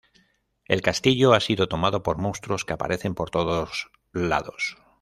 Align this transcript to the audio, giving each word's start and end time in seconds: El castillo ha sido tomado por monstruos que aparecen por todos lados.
El 0.65 0.81
castillo 0.81 1.33
ha 1.35 1.39
sido 1.39 1.67
tomado 1.69 2.01
por 2.01 2.17
monstruos 2.17 2.65
que 2.65 2.73
aparecen 2.73 3.13
por 3.13 3.29
todos 3.29 3.91
lados. 4.13 4.77